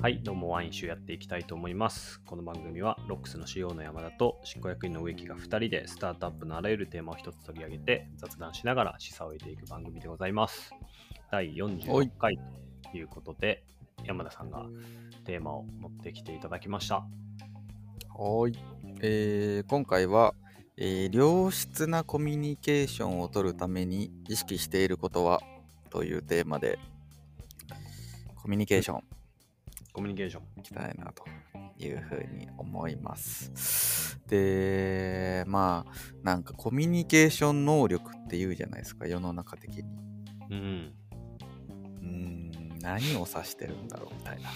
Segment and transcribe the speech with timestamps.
[0.00, 2.20] はい、どうもワイン集やっていきたいと思います。
[2.24, 10.72] この番組はロックスの CEO の山田と執行役員の植木が2人でスタートアップのあらゆるテーマを一つ取り上げて雑談しながら示唆を得ていく番組でございます。
[11.32, 12.38] 第46回
[12.92, 13.64] ということで、
[14.04, 14.66] 山田さんが
[15.24, 17.04] テーマを持ってきていただきました。
[18.14, 18.56] はい、
[19.00, 20.32] えー今回は、
[20.76, 25.40] えー良質なコミュニケーションを取るために意識していることは？
[25.90, 26.78] というテーマで
[28.36, 29.07] コミュニケーション
[29.98, 30.42] コミュニケーション。
[30.60, 31.24] いきたいなと
[31.76, 34.20] いうふうに思います。
[34.28, 39.82] で、まあ、なんかコミュニケーション能力って言うじゃないですか、世の中的に。
[40.50, 40.94] うん。
[42.00, 44.50] うーん、何を指してるんだろうみたいな。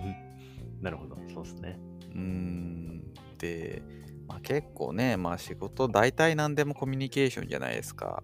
[0.80, 1.78] なるほど、そうですね。
[2.12, 3.82] うーん、で、
[4.26, 8.22] まあ、結構ね、まあ仕事大体何でもコミュニケーションじゃないですか。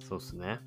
[0.00, 0.58] そうですね。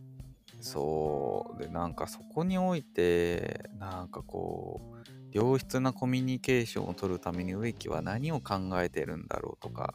[0.61, 1.61] そう。
[1.61, 4.94] で、なんかそこにおいて、なんかこう、
[5.35, 9.93] 良質なコミュニケーションを取るために植木は何を考えてるんだろうとか、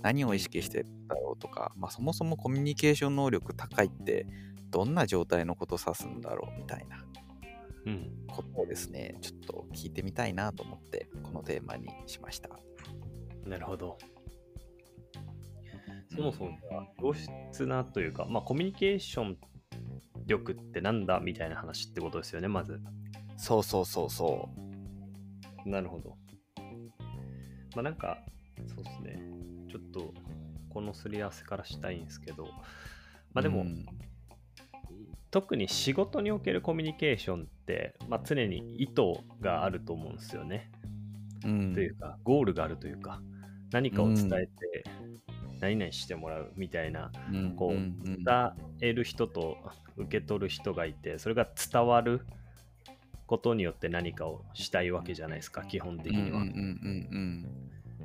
[0.00, 4.28] 何を意識してるんだろうとか、まあそもそもコミュニケーション能力高いって、
[4.70, 7.04] どんな状態のことを指すんだろうみたいな
[7.86, 8.12] うん。
[8.28, 12.50] ことをですね、ちょっと聞いてみたいなと思って、このテーマにしました。
[13.44, 13.98] なるほど。
[16.14, 16.50] そもそも
[17.02, 19.38] 良質なというか、まあ、コミュニケーション
[20.26, 22.80] 力ってなんだみたいな話ってことですよね、まず。
[23.36, 24.65] そうそうそうそう。
[25.66, 26.16] なるほど。
[27.74, 28.18] まあなんか、
[28.68, 29.20] そうですね。
[29.68, 30.14] ちょっと、
[30.70, 32.44] このすり合わせからしたいんですけど、
[33.32, 33.86] まあでも、うん。
[35.30, 39.02] 特に仕事におけるコミュニケーションって、まあ、常に意図
[39.42, 40.70] があると思うんですよね。
[41.44, 41.74] うん。
[41.74, 43.20] というか、ゴールがあるというか、
[43.70, 44.84] 何かを伝えて、
[45.60, 47.56] 何々してもらうみたいな、うん。
[47.56, 47.72] こう、
[48.04, 48.24] 伝
[48.80, 49.58] える人と
[49.96, 52.24] 受け取る人がいて、それが伝わる
[53.26, 56.38] ことによって何かをしたいわけじゃないですか、基本的には。
[56.38, 57.46] うんうんうん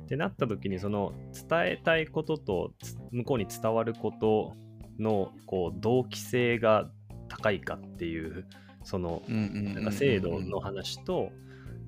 [0.02, 1.12] ってなった時にその
[1.48, 4.56] 伝えたいこととつ向こうに伝わること
[4.98, 6.90] のこう同期性が
[7.28, 8.46] 高いかっていう
[8.84, 11.30] そのなんか制度の話と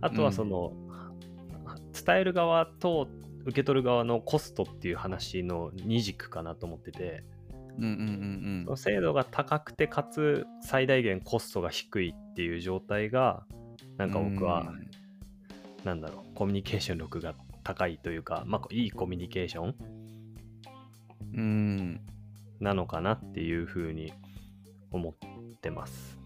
[0.00, 0.72] あとはその
[1.92, 3.08] 伝える側と
[3.44, 7.24] 受け取る側のコストっていう話の二軸かなと思ってて
[7.78, 13.44] うんうんうんその精度が高くてかつ最大限コストが低いっていう状態が
[13.96, 14.72] なんか僕は
[15.84, 19.74] なんだろうコミュニケーション力が高いというか、まあ、いいコミュニケーション
[21.34, 22.00] うんうん
[22.60, 24.12] なのかなっていうふうに
[24.90, 25.14] 思っ
[25.60, 26.18] てます。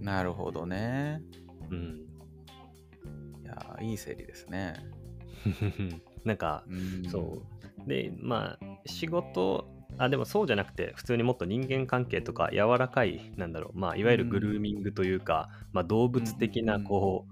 [0.00, 1.22] なるほどね
[1.70, 2.06] うん。
[3.42, 4.74] いやいい整理ですね
[6.24, 7.42] なんか、うんそ
[7.86, 7.88] う。
[7.88, 16.84] で、まあ、仕事、あ、でもそうじゃなくて、普通にもっと人間関係とか柔らかい、なんだろう、まあ、いわゆるグルーミングというか、まあ、動物的な、うん。
[16.84, 17.26] こ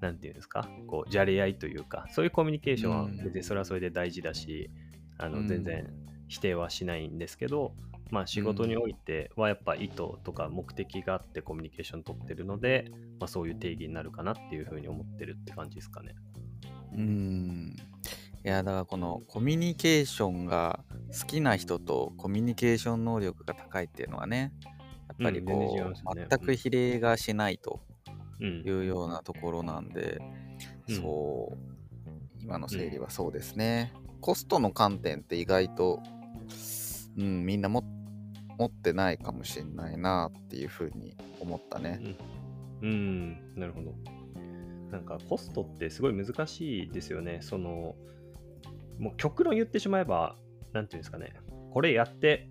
[0.00, 3.16] う、なんていうんですか、こう、じゃれ合いというか、そういうコミュニケーションはうん。
[3.24, 4.70] 別にそれはそれで大事だし、
[5.18, 5.48] あの、うん。
[5.48, 5.86] 全然
[6.28, 7.74] 否定はしないんですけど、
[8.10, 12.86] まあ、仕事においてはやっぱ意図とか目的があってコミュニケーション取ってるので、
[13.20, 16.14] まあ、そういう定義になるかなっていうふうに思ってるって感じですかね。
[16.94, 17.76] うん
[18.44, 20.80] いやだからこのコミュニケーションが
[21.18, 24.52] 好きな人とコミュニケーション能力が高いっていうのはね
[25.08, 27.80] やっぱりこう全く比例がしないと
[28.40, 30.18] うんいうようなところなんで、
[30.88, 31.78] うんそう
[32.48, 36.00] 今の整理はそうですね、コストの観点って意外と、
[37.18, 37.84] うん、みんなも
[38.56, 42.00] 持ってないかもしれないなっていうふうに思ったね。
[42.80, 43.94] うん、なるほど。
[44.90, 47.40] なんかコストってすごい難しいですよね。
[47.42, 47.96] その、
[48.98, 50.36] もう極論言ってしまえば、
[50.72, 51.34] なんていうんですかね、
[51.72, 52.50] これやって、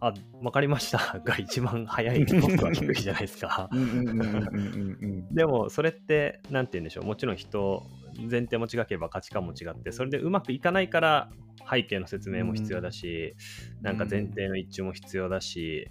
[0.00, 0.12] あ、
[0.42, 0.98] わかりました。
[1.24, 3.68] が一番早いコストは低いじゃないですか。
[3.72, 7.82] うんうんうんうんうんうんでもそれって、なんて言うんでしょう、もちろん人、
[8.30, 11.30] 前提も違ければ価値観も違って、それでうまくいかないから
[11.70, 13.34] 背景の説明も必要だし、
[13.80, 15.88] なんか前提の一致も必要だし、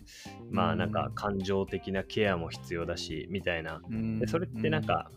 [0.51, 3.81] まあなんか感情的なケアも必要だし、みたいな。
[3.89, 4.19] うん。
[4.19, 5.09] でそれってなんか、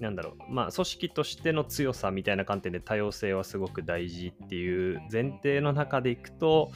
[0.00, 6.70] なんだろう、まあ組織としての強さみたいな観点で多様性はすごく大事っていう前提の中でいくと、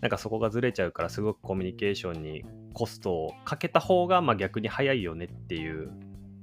[0.00, 2.44] なんかそこがずれちゃうからすごくコミュニケーションに
[2.74, 5.90] コストをかけた方がまあ逆に早いよねっていう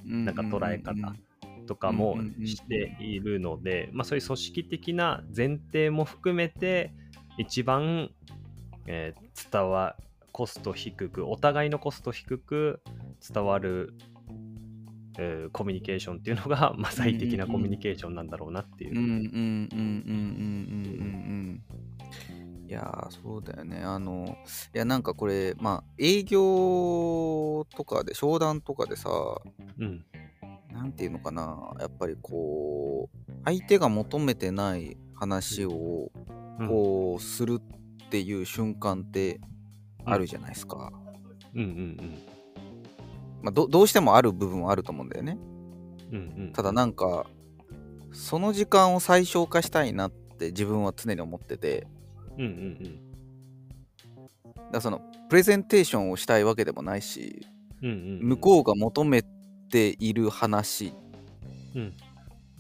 [0.06, 1.16] なんか捉え方
[1.68, 6.92] とかもしているので、まあ、そういう組織的な前提も含めて
[7.38, 8.10] 一番、
[8.88, 9.96] えー伝わ
[10.34, 12.82] コスト低くお互いのコスト低く
[13.34, 13.94] 伝わる、
[15.18, 18.94] え、コミュニケーションっていうのが、まあ、最適なコミュニケーションなんだろうなっていう。
[22.66, 23.82] いやそうだよね。
[23.84, 24.36] あの
[24.74, 29.10] いやなんかこれまあ営業とかで商談とかでさ、
[29.80, 30.04] うん、
[30.72, 31.76] なんていうのかな。
[31.80, 36.12] やっぱりこう相手が求めてない話を
[36.68, 39.40] こうするっていう瞬間って
[40.06, 40.92] あるじゃないですか。
[41.54, 42.33] うん、うん、うんうん。
[43.44, 45.38] まあ、どどうしてもある部分はあると思うんだよね。
[46.12, 46.42] うんうん。
[46.48, 47.28] うんただなんか
[48.12, 51.88] その時間を最小化したいなって自分は常に思ってて。
[52.38, 53.00] うんうん
[54.56, 57.46] だからそのプレゼンテーションをしたいわけでもないし
[57.82, 58.28] うんうんうん。
[58.30, 59.24] 向こうが求め
[59.70, 60.94] ている話
[61.76, 61.94] うん。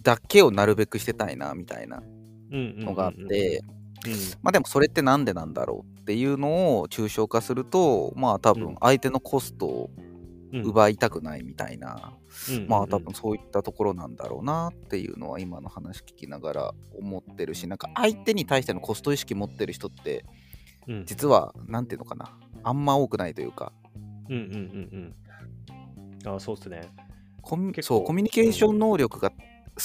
[0.01, 2.03] だけをなるべくしてたいなみたいな
[2.51, 3.63] うんのがあって、
[4.05, 8.59] うんまあでもそれってなんでなんだろうっていうのを抽象化するとまあ多うん。
[8.59, 10.12] 分相手のコストをうん
[10.61, 12.13] 奪いたくないみたいな、
[12.49, 12.67] うん。
[12.67, 20.25] まあ多分そういったところなんだろうなっていうのは今の話聞きながら思ってるしなんか相手に対してのコスト意識持ってる人って
[20.87, 21.05] うん。
[21.05, 22.37] 実はなんていうのかな。
[22.63, 23.73] あんま多くないというか。
[24.29, 25.13] うんうんうん
[26.25, 26.35] うん。
[26.35, 26.81] あそうっすね。
[27.41, 29.35] コミそうコミュニケーション能力が好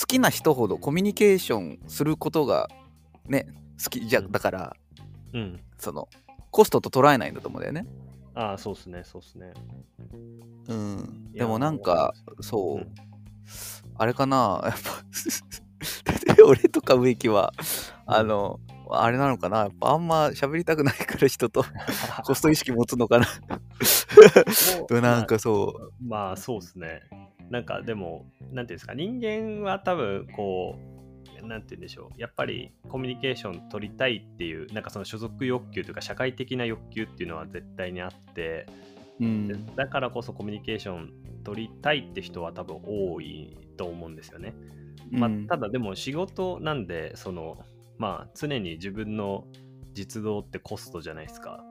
[0.07, 2.69] きな人ほどコミュニケーションすることが
[3.27, 3.49] ね
[3.83, 4.33] 好きじゃうん。
[4.33, 4.77] だから
[5.33, 5.61] うん。
[5.79, 6.09] その
[6.51, 7.87] コストと捉えないんだと思うんだよね。
[8.41, 9.53] あそうっすねそうっすね。
[10.69, 12.95] うん、でもなんかそう、うん。
[13.97, 14.73] あれかなやっ
[16.37, 17.53] ぱ 俺とか植木は
[18.07, 21.65] あのあれなのかなやっぱあんま喋りたくないから人と
[22.25, 23.27] コスト意識持つのかな。
[25.03, 25.93] なんかそう。
[26.01, 27.03] まあそうですね。
[27.51, 30.88] なんかでも、なんていうんですか、人間は多分こう、
[31.43, 38.67] なんて言うんでしょう、やっぱりコミュニケーション取りたいっていう、なんかその所属欲求というか、社会的な欲求っていうのは絶対にあって、
[39.21, 39.49] うん。
[39.49, 41.13] でだからこそコミュニケーション
[41.45, 44.55] 取りたいって人は多分多いと思うんですよね。
[45.11, 47.59] まあうん、ただでも仕事なんで、その、
[47.97, 49.47] まあ常に自分の
[49.95, 51.65] 実動ってコストじゃないですか。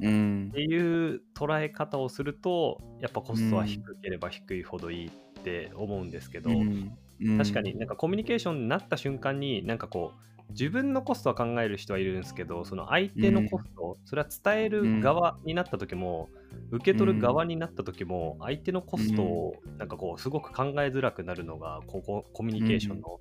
[0.00, 0.48] うん。
[0.50, 5.10] っていう捉え方をするとやっぱコストは低ければ低いほどいいっ
[5.42, 6.98] て思うんですけど、うんうん
[7.38, 16.28] 確かになんかコミュニケーションになった瞬間になんかこう自分のコストは考える人はいるんですけどその相手のコスト、それは伝える側になった時も、
[16.70, 23.20] 受け取る側になった時も相手のコストをなんかこうすごく考えづらくなるのがここコミュニケーションの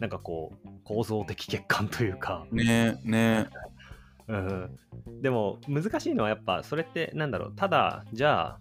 [0.00, 3.48] なんかこう構造的欠陥というか、ねね。
[4.28, 4.76] うん、
[5.22, 7.52] でも難しいのはやっぱそれってなんだろう。
[7.54, 8.60] ただじゃあ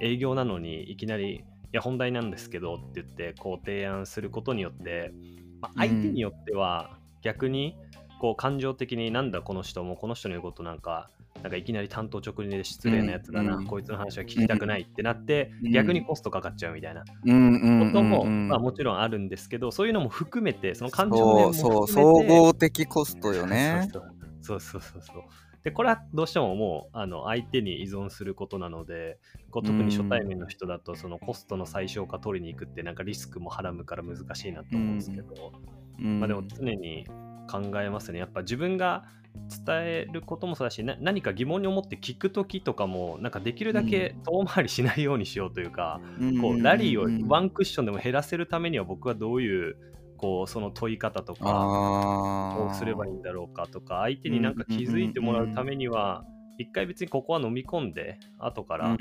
[0.00, 1.40] 営業なのにいきなりい
[1.76, 5.12] や本題なんですけどって言ってこう提案することによって、
[5.60, 7.76] まあ相手によっては逆に
[8.20, 11.10] こう感情的になんだこの人もこの人の言うことなんか
[11.42, 13.66] なんかいきなり担当直入で失礼なやつだな、うん。
[13.66, 15.72] こいつの話は聞きたくないってなって、うん。
[15.72, 17.02] 逆にコストかかっちゃうみたいな。
[17.02, 17.06] こ
[17.92, 23.88] とも、まあ、もちろんあるんですけどそういうのも含めてその感情面そうもそう含めて総合的コストよね。
[24.40, 25.22] そ うそうそうそうそう。
[25.64, 29.18] で、これはどうしてももうあの相手に依存することなので、
[29.50, 35.52] こう特に初対面の人だと、そのコストの最小化取りに行くって、なんかリスクもはらむから難しいなと思うんですけど、
[35.98, 36.20] うん。
[36.20, 37.06] まあでも常に
[37.50, 38.18] 考えますね。
[38.18, 39.04] やっぱ自分が
[39.64, 46.00] 伝えることもそうだし、な何か疑問に思って聞くときとかも、なんかできるだけ遠回りしないようにしようというか、
[46.42, 49.76] こうラリーをワンクッションでも減らせるためには僕はどういう
[50.16, 56.24] こうその問い方とかあこうすればいいんだろうかとか相手になんか気づいてもらうためには
[56.58, 58.96] 一回別にここは飲み込んで後から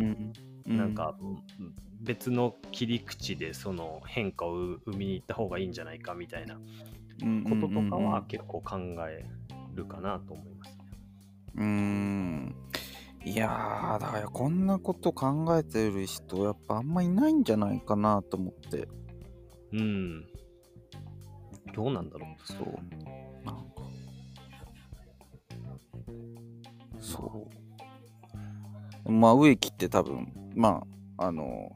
[0.65, 1.25] なんかう
[1.63, 1.73] ん
[2.03, 9.25] 別の切り口でその変化を生みに行った方がいいんじゃないかみたいなこととかは結構考え
[9.73, 10.83] るかなと思いますね。
[11.55, 12.55] うん。
[13.25, 18.89] いやーだからこんなこと考えてる人やっぱあんまいないんじゃないかなと思って。
[19.71, 20.27] うん。
[21.73, 22.53] どうなんだろう。
[22.53, 23.45] そう。
[23.45, 23.63] なんか。
[26.99, 27.47] そ
[29.05, 29.11] う。
[29.11, 30.83] まあ植木って多分ま
[31.17, 31.75] ああの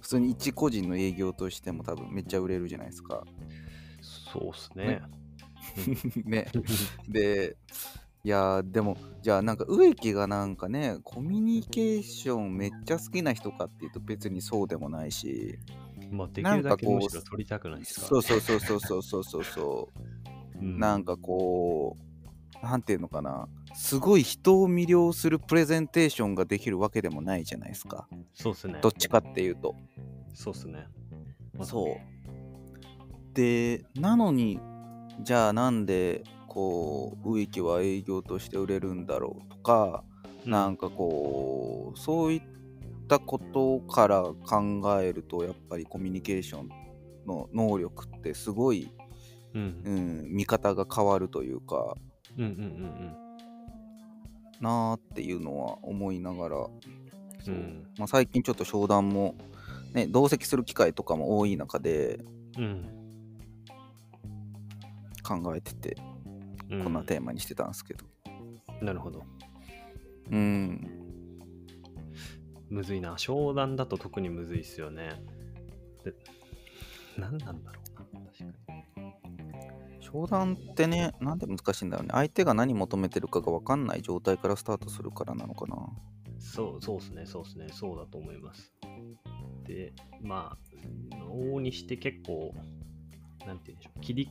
[0.00, 3.24] 普通に一個人の営業としても多分めっちゃ売れるじゃないですか。
[4.32, 5.00] そうっすね。
[6.24, 6.46] ね。
[7.08, 7.56] で
[8.26, 15.60] いやーでもじゃあなんか植木がなんかねコミュニケーションめっちゃ好きな人かっていうと別にそうでもないし
[16.10, 18.06] まあできるだけむしろ取りたくないですか？
[18.06, 20.58] そうそうそうそうそうそうそうそう。
[20.58, 20.78] うん。
[20.78, 21.96] なんかこ
[22.62, 23.48] うなんていうのかな。
[23.74, 28.08] すごい人を魅了するプレゼンテーションができるわけでもないじゃないですか。
[28.32, 28.78] そうっすね。
[28.80, 29.74] どっちかっていうと。
[30.32, 30.86] そうっすね。
[31.62, 31.96] そう。
[33.34, 34.58] でなのに
[35.20, 40.04] じゃあなんでこう植木は営業として売れるんだろうとか、
[40.46, 42.40] なんかこうそうい
[43.06, 46.68] ったことから考えるとやっぱりコミュニケーション
[47.26, 48.90] の能力ってすごい、
[49.54, 49.90] うんう。
[49.90, 51.94] ん、見方が変わるというか
[52.36, 53.16] うんうんうん
[54.60, 56.70] なーっていうのは思いながら、うん。
[57.46, 57.86] うん。
[57.98, 59.34] まあ、最近ちょっと商談も
[59.92, 62.20] ね、同席する機会とかも多い中で
[62.58, 62.88] うん。
[65.22, 65.96] 考えてて、
[66.70, 68.06] うんこんなテーマにしてたんですけど。
[68.80, 69.22] なるほど。
[70.30, 71.05] うん。
[72.68, 73.16] むずいな。
[73.18, 75.22] 商談だと特にむずいっすよね。
[76.04, 76.14] で、
[77.16, 78.06] 何なんだろうな。
[78.30, 79.06] 確かに。
[80.00, 82.10] 商談ってね、なんで難しいんだろうね。
[82.12, 85.76] 相手が何求めてるかが分かんない状態からスタートするからなのかな。
[86.38, 88.72] そう、そうですね、そうですね、そうだと思います。
[89.64, 89.92] で、
[90.22, 92.54] まあ、往々にして結構、
[93.46, 94.30] なんて言うんでしょう、切り、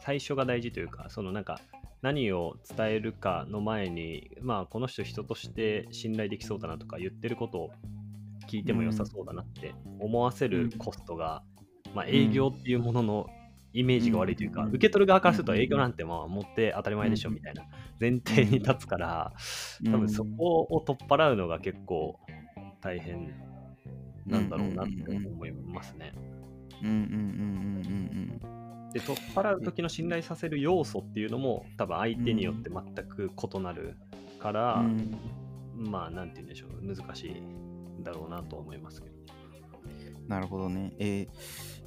[0.00, 1.60] 最初が大事というか、そのなんか、
[2.02, 7.70] 何を伝えるかの前に、まあ、この人人として信頼できそうだなとか、言ってることを
[8.48, 11.42] 聞いても良さそうだなって思わせるコストが、
[11.94, 13.26] まあ、営業っていうものの
[13.72, 14.68] イメージが悪いというか、うん。
[14.70, 15.58] 受け取る側からするとうん。
[15.58, 17.34] 営業なんてまあ持って当たり前でしょうん。
[17.34, 17.64] みたいな
[18.00, 19.32] 前提に立つから、
[19.84, 22.18] 多分そこを取っ払うのが結構
[22.80, 23.34] 大変
[24.26, 26.12] なんだろうなって思いますね。
[26.82, 27.00] うんうんうん
[27.86, 28.59] うんうん
[28.92, 33.96] で、取っ払う時の信頼させる要素っていうのも多分相手によって全く異なる
[34.38, 35.16] から、うん
[35.76, 39.14] まあなんて言うんでしょう、難しいんだろうなと思いますけど。
[40.28, 40.92] なるほどね。
[40.98, 41.80] えー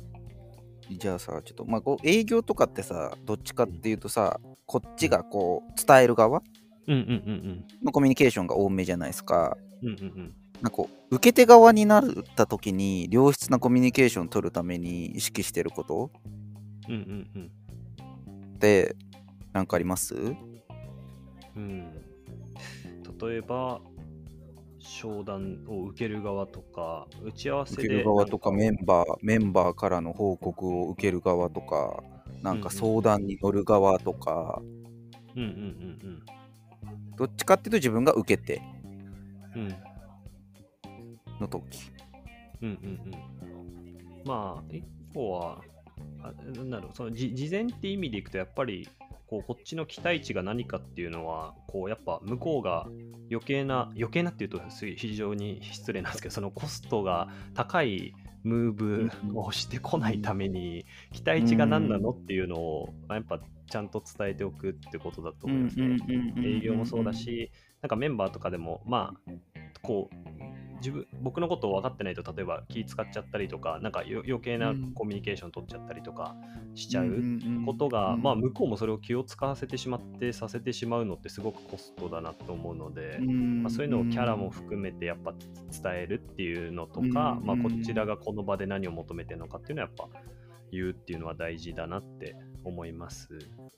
[0.98, 6.42] じゃあさ、ちょっと、まあ、こう営業とかってさ、どっちかっていうとさ、こっちがこう、伝える側
[6.88, 9.58] うんうんうんのコミュニケーションが多めじゃないですか。
[9.82, 9.90] うん。
[9.90, 10.34] うんうんうん。
[10.62, 12.04] なんか受け手側になっ
[12.36, 16.12] た時に、良質なコミュニケーションを取るために意識してること
[16.90, 17.52] うんうんうん。
[18.56, 18.96] って、
[19.52, 20.16] なんかあります？
[21.56, 21.94] うん、
[23.22, 23.82] 例えば、
[24.80, 27.84] 商談を受ける側とか、打ち合わせで。
[27.84, 32.04] 受ける側とかメンンバー、メンバーからの報告を受ける側とか、
[32.42, 34.62] なんかうん相談に乗る側とか、
[35.36, 36.24] うんうんうん
[37.16, 38.62] どっちかっていうと自分が受けて
[39.56, 39.62] うん。
[39.62, 39.76] うん
[41.40, 41.92] の時。
[42.62, 43.14] うんうんうん。
[44.26, 45.62] まあ、一方は、
[46.22, 48.88] あなんだろう、そのじ事前って意味でいくと、やっぱり、
[49.28, 52.88] こうこっちの期待値が何かっていうのは、こうやっぱ向こうが
[53.30, 65.98] 余計な、余計なっていうとす非常に失礼なんですけど、そのコストが高いムーブをしてこないために、期待値が何なのっていうのを、まあやっぱちゃんと伝えておくってことだと思いますね。
[66.44, 69.32] 営業もそうだし、なんかメンバーとかでも、まあ、
[69.82, 70.33] こう、
[70.84, 74.94] 自分僕のことを分かってないと、例えば気使っちゃったりとか、なんかよ余計なうん。
[74.94, 76.36] コミュニケーション取っちゃったりとか
[76.76, 90.20] しちゃううことが、まあ、向こうもそれを気を使わせてしまって、させてしまうのってすごくコストだなと思うので、まあ、そういうのをキャラも含めてやっぱ伝えるっていうのとか、うんまあ、こちらがこの場で何を求めてるのかっていうのはやっぱ
[90.72, 93.30] 言うっていうのは大事だなって思います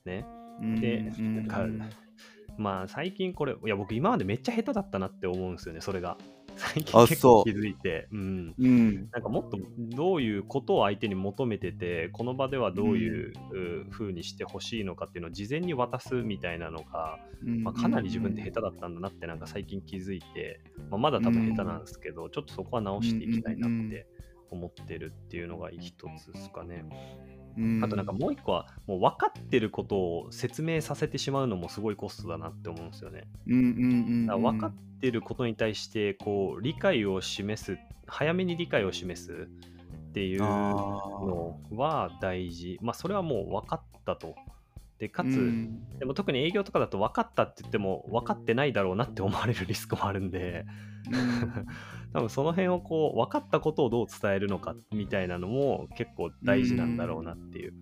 [0.05, 0.25] ね。
[0.79, 1.65] でなんか
[2.57, 6.17] まあ最近これ、いや僕今までめっちゃ下手だったなって思うんですよね、それが。
[6.55, 8.07] 最近あ結構気づいて。
[8.11, 8.55] うん。
[8.57, 24.07] うんなんかもっとどういうことを相手に求めてて、この場ではどういうう風にしてほしいのかっていうのを事前に渡すみたいなのが、まあ、かなり自分で下手だったんだなってなんか最近気づいて、まあ、まだ多分下手なんですけど、ちょっとそこは直していきたいなって
[24.49, 26.85] 思ってるっていうのが一つですかね。
[27.83, 33.23] あとなんかもう一個は、もう分かってることを説明させてしまうのもすごいコストだなって思うんですよね。
[33.47, 39.31] うんうんうんだから分かってることに対して、こう、理解を示す、早めに理解を示す
[40.09, 42.77] っていうのは大事。
[42.81, 44.35] まあ、それはもう分かったと。
[44.99, 50.65] で、かつ、でも特に営業とかだと分かったって言っても分かってないだろうなって思われるリスクもあるんで、
[52.13, 57.73] 多分その辺をこう分かったことをどう伝えるのかみたいなのも結構大事なんだろうなっていう。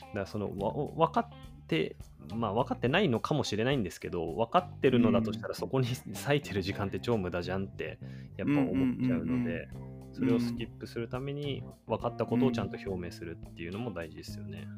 [0.00, 1.96] だからそのわ分かって、
[2.34, 5.88] まあ分かってないのかもしれないんですけど、分かってるのだとしたらそこに
[6.24, 7.98] 割いてる時間って超無駄じゃんって
[8.36, 9.68] やっぱ思っちゃうので、
[10.12, 14.68] それをスキップするために分かったことをちゃんと表明するっていうのも大事ですよね。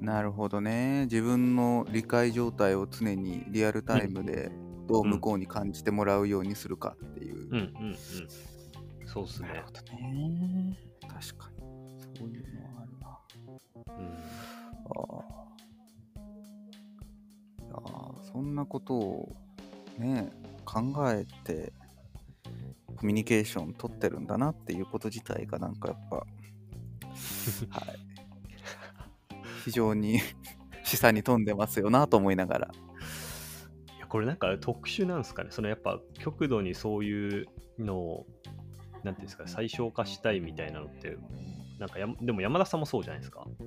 [0.00, 1.04] なるほどね。
[1.04, 4.50] 自分の理解状態を常にリアルタイムで
[4.86, 7.48] どう向こうに感じてもらうようにするかっていう。
[7.50, 7.96] うんうんうん。
[9.06, 9.62] そうっすねなる。
[9.62, 10.78] ほどね。
[11.02, 11.58] 確かに。
[12.18, 13.18] そういうのはあるな。
[13.96, 14.18] うん
[14.90, 15.38] ああ。
[17.62, 19.36] いやーそんなことを
[19.98, 20.30] ね、
[20.64, 21.72] 考えて
[22.96, 26.16] コミュニケーション取ってるんだなっていうこと自体がなんかやっぱ、
[27.70, 28.07] はい。
[29.64, 30.20] 非常に
[30.84, 32.70] 示唆に富んでますよなと思いながら。
[33.96, 35.50] いやこれなんか特殊なんですかね。
[35.50, 37.46] そのやっぱ極度にそういう
[37.78, 38.26] のを、
[39.04, 41.16] なんていうんですかね、最小化したいみたいなのって、
[41.78, 43.46] なんかやでも山田さんもそうじゃないですか。
[43.60, 43.66] うん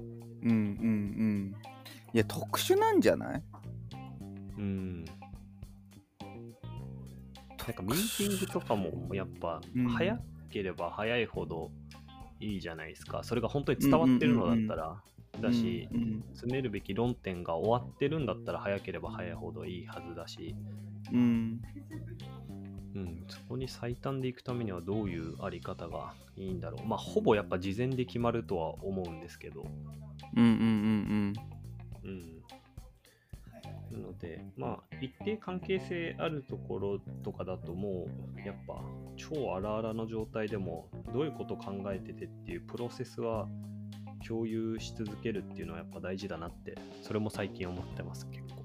[0.49, 1.55] うんうん。
[2.13, 3.43] いや、特殊なんじゃない？
[4.57, 5.05] うん。
[5.05, 5.15] なん
[7.73, 10.19] かミーティングとかもやっぱうん早
[10.49, 11.71] ければ早いほど
[12.39, 13.23] いいじゃないですか。
[13.23, 15.01] それが本当に伝わってるのだったら、
[15.41, 16.23] だし、うんうん。
[16.33, 20.55] 詰めるべき論点が終わってるんだったら早ければ早いほどいいはずだし、
[21.11, 21.61] うん。
[22.93, 26.85] うん、そこに最短でいくためにはどういうあり方がいいんだろう。
[26.85, 29.65] まあ、ほぼやっぱ事前で決まるとは思うんですけど、
[30.35, 31.33] うんうんうん
[32.03, 32.41] うん。
[33.91, 38.81] なので、まあ、一定関係性あるところとかだともう、やっぱ、
[39.17, 43.47] 超荒々の状態でも、どういうことを考えててっていうプロセスは
[44.27, 48.63] 共有し続けるっていうのはやっぱ大事だなって、それも最近思ってます、結構。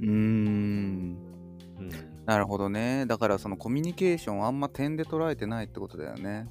[0.00, 1.16] うーん
[1.78, 1.90] うん。
[2.26, 6.48] なるほどねだからそのコミュニケーションをあんま点で捉えてないってことだよね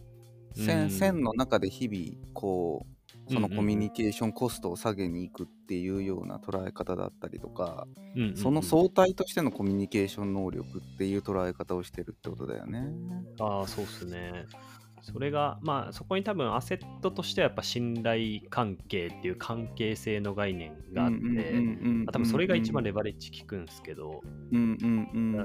[0.56, 2.94] 線,、うん線の中で日々こう
[3.34, 12.86] そのコミュニケーションコストを下げに行くっていうような捉え方だったりとか、うんうんうんその相対としてのコミュニケーション能力っていう捉え方をしてるってことだよね。
[13.40, 14.46] ああ、そうっすね。
[15.04, 24.22] それが、まあ、そこに多分アセットとしてはやっぱ信頼関係っていう関係性の概念があって、まあ多分それが一番レバレッジ効くんですけど、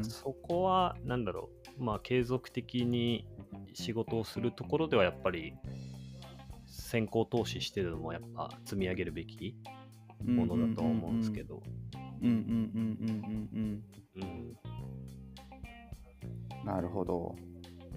[0.03, 3.27] そこは、なんだろう、まあ、継続的に
[3.75, 5.55] 仕事をするところではやっぱり、
[6.69, 9.57] 先行投資してるのもやっぱ積み上げるべき
[10.25, 11.61] ものだとは思うんですけど、
[12.23, 13.83] うんうんうんうんうん
[14.17, 14.59] うん、うん
[16.65, 17.35] なるほど。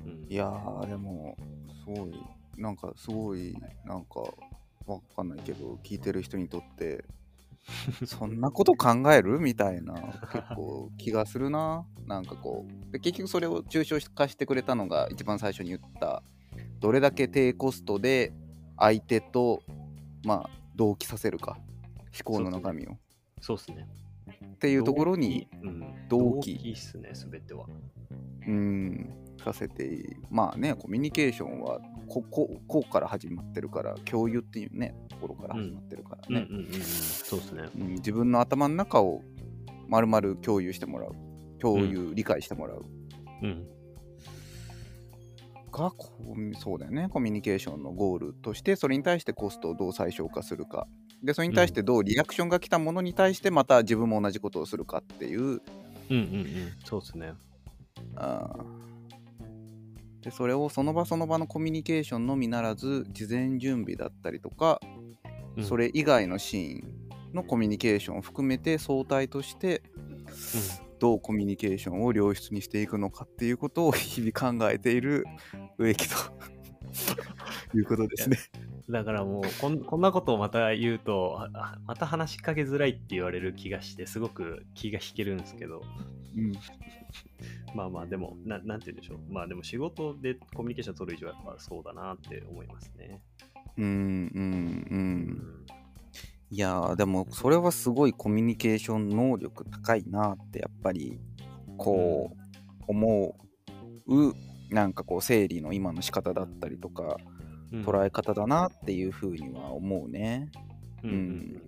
[0.06, 1.50] うんいやーでもす
[1.91, 2.13] ごい
[2.57, 3.55] なんかすごい
[3.86, 4.21] なんか
[4.86, 7.05] わかんないけど聞いてる人にとって
[8.05, 9.39] そんなこと考える？
[9.39, 9.93] みたいな
[10.33, 11.86] 結構気がするな。
[12.07, 16.24] なんかこうで結局それを抽象化してくれたのが一番最初に言った
[16.79, 18.33] どれだけ低コストで
[18.77, 19.62] 相手と
[20.24, 21.57] まあ同期させるか？
[22.19, 22.98] 思考の中身を。
[23.39, 23.88] そうですね。
[24.55, 25.48] っていうところに
[26.10, 27.65] 動動機機、うん、動機っすね、すべては。
[28.48, 29.10] うん
[29.43, 37.63] させてまあねコミュニケーションはこここうから始まってるから共有っていうねところから始まってるからね、うんうんうんうん、そうですね。
[37.77, 39.21] うん自分の頭の中を
[39.88, 41.15] 丸々共有してもらう。
[41.60, 42.86] 共有、理解してもらう。
[43.43, 43.67] うん。
[45.71, 47.08] がこうそうだよね。
[47.10, 50.88] コミュニケーションのゴールとしてそれに対してコストをどう最小化するか。
[51.23, 55.41] でそれに対してどうリアクションが来たものに対してまた自分も同じことをするかっていう。
[55.41, 55.60] うん
[56.10, 57.34] うんうん、そうですね。
[58.15, 58.81] あー
[60.21, 64.79] でそれをその場その場のコミュニケーションのみならず事前準備だったりとか、
[65.57, 65.63] うん。
[65.63, 69.84] それ以外のシーンのコミュニケーションを含めて相対として
[70.99, 75.25] どうコミュニケーションを良質にしていくのかっていうことを日々考えている
[75.77, 76.15] 植木と
[77.75, 78.38] いうことですね。
[78.89, 81.47] だからもうこん、こんなことをまた言うと、
[81.86, 85.81] また話しかけづらいって言われる気がして、すごく気が引けるんですけど、
[86.36, 86.51] うん
[87.73, 89.19] まあまあ、でも、ななんて言うんでしょう。
[89.34, 93.21] まあでも仕事でコミュニケーション取る以上はやっぱそうだなって思いますね。
[93.77, 93.91] うんうん
[94.89, 95.65] ううんん。
[96.49, 101.19] いやーでもそれはすごいコミュニケーション能力高いなってやっぱり
[101.77, 103.36] こう思
[104.07, 104.34] う
[104.73, 107.17] なんかこう整理の今の仕方だったりとか
[107.71, 110.51] うん捉え方だなっていうふうには思うね。
[111.03, 111.62] うん。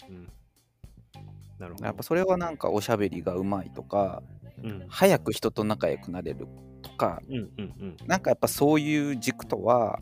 [1.57, 1.85] なるほど。
[1.85, 4.21] やっぱそれはなんかおしゃべりがうまいとか
[4.63, 4.86] うん。
[4.88, 6.47] 早く人と仲良くなれる
[6.82, 7.97] とかうんうんうん。
[8.08, 9.99] なんかやっぱそういう軸とは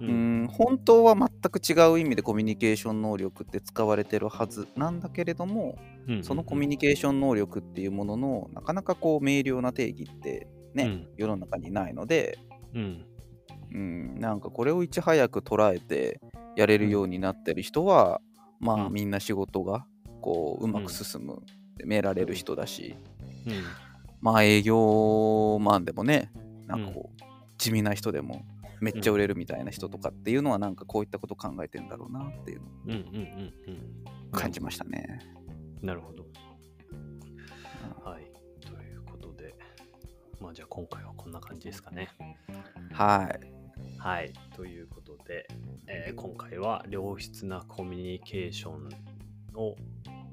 [0.00, 11.08] ううんん本当は全く違う意味でコミュニケーション能力って使われてるはずなんだけれどもうんうんそのコミュニケーション能力っていうもののなかなかこう明瞭な定義ってね、うん。
[11.16, 12.38] 世の中にないので、
[12.74, 13.04] うん。
[13.74, 16.20] うん、なんかこれをいち早く捉えて
[16.56, 18.20] やれるようになってる人は、
[18.60, 19.86] まあうんみんな仕事が
[20.20, 21.40] こううまく進む、
[21.76, 22.96] でめられる人だし、
[23.46, 23.52] うん
[24.22, 26.32] まあ営業マンでもね
[26.66, 27.22] なんかこう、
[27.58, 28.42] 地味な人でも
[28.80, 32.66] めっちゃ売れるみたいな人とかっていうのはなんかこういったこと考えてんだろうなっていうの
[34.28, 35.20] を感じましたね。
[35.82, 36.24] なるほど。
[38.04, 38.24] はい。
[38.60, 39.54] ということで、
[40.40, 42.08] まあじゃあ今回はこんな感じですかね。
[42.92, 43.98] はい。
[43.98, 44.32] はい。
[44.56, 45.46] ということで、
[45.86, 48.88] えー今回は良質なコミュニケーション
[49.54, 49.76] を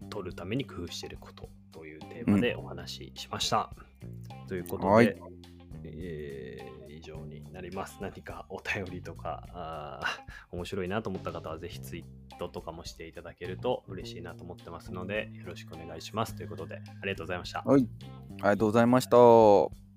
[0.10, 3.72] 取るために工夫していることーマでお話ししました。
[4.48, 5.15] ということで、はい
[5.84, 7.98] えー以上になります。
[8.02, 16.36] 何かお便りとか、あー面白いなと思った方はぜひツイートとかもしていただけると嬉しいなと思ってますので、よろしくお願いします。
[16.36, 17.63] ということで、ありがとうございました。
[17.65, 17.82] はい。
[17.82, 19.88] ありがとうございました。